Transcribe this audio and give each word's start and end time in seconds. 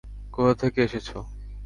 কোথা 0.33 0.53
থেকে 0.61 0.79
এসেছো? 0.83 1.17